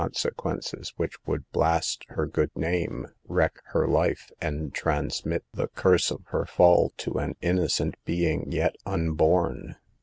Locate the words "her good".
2.07-2.49